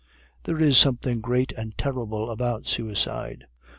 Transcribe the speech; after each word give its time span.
There 0.45 0.57
is 0.59 0.79
something 0.79 1.21
great 1.21 1.51
and 1.51 1.77
terrible 1.77 2.31
about 2.31 2.65
suicide. 2.65 3.45